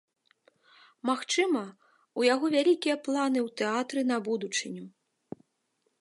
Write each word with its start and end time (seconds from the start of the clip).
Магчыма, 1.09 1.61
у 2.21 2.27
яго 2.33 2.45
вялікія 2.57 2.95
планы 3.09 3.39
ў 3.47 3.57
тэатры 3.61 4.01
на 4.13 4.17
будучыню. 4.29 4.83